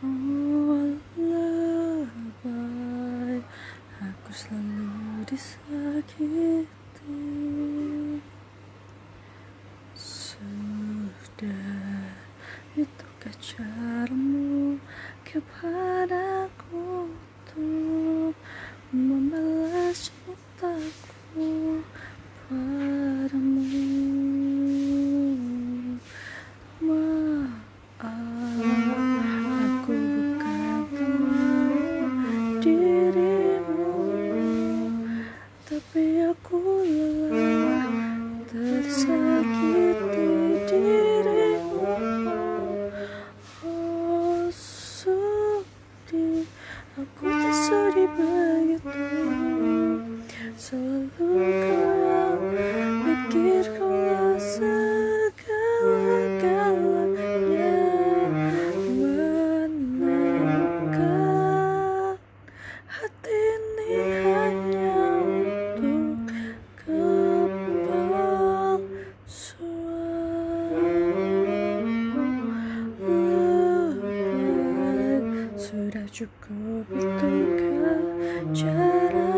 Oh 0.00 0.96
lullaby 1.20 2.56
Aku 4.00 4.32
selalu 4.32 5.28
disakiti. 5.28 6.64
Sudah 9.92 10.56
itu 12.80 13.28
caramu 13.44 14.80
Kepada 15.20 15.79
cukup 76.20 76.84
itu 77.00 77.32
cara 78.52 79.29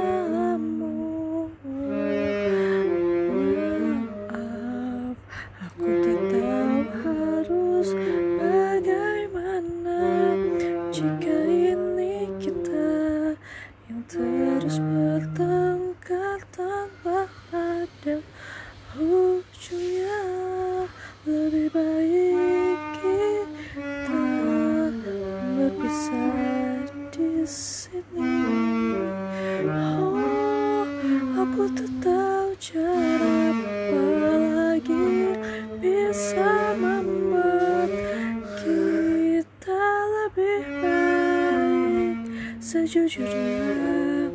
Sejujurnya 42.73 44.33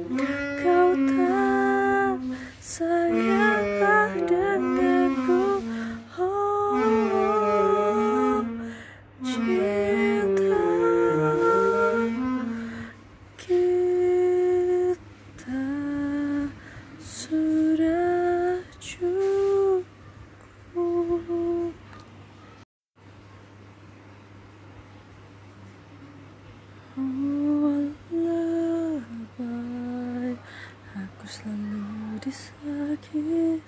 kau 0.62 0.94
tak 1.10 2.22
sayang 2.62 3.66
denganku 4.30 5.58
oh, 6.22 6.78
oh, 7.18 8.46
Cinta 9.26 10.70
kita 13.42 15.66
sudah 17.02 18.62
cukup 18.78 19.82
oh. 20.78 21.74
selalu 31.28 32.24
disakiti. 32.24 33.60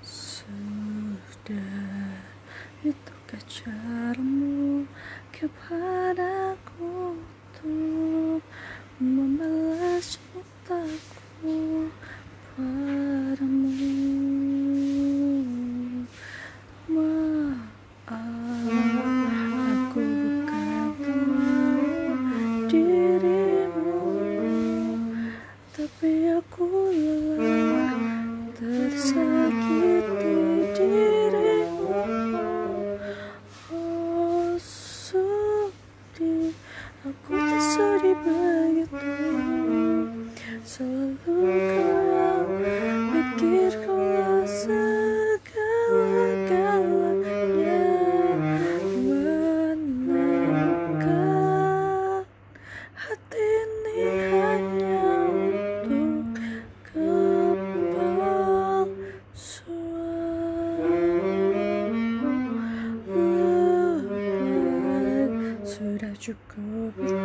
Sudah 0.00 1.60
itu 2.80 3.14
kecarmu 3.28 4.88
kepadaku 5.28 6.89
Cool. 26.48 27.09
You're 66.22 66.36
good 66.48 67.19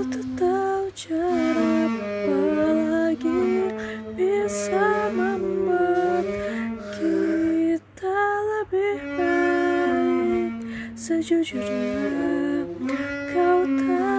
Tak 0.00 0.24
tahu 0.32 0.88
cara 0.96 1.60
apa 1.84 2.40
lagi 2.88 3.68
bisa 4.16 5.12
membuat 5.12 6.24
kita 6.96 8.20
lebih 8.48 8.96
baik. 9.20 10.52
Sejujurnya 10.96 12.64
kau 13.28 13.60
tahu 13.76 14.09